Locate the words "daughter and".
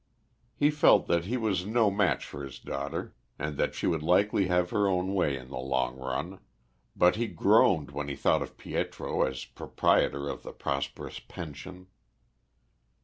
2.57-3.55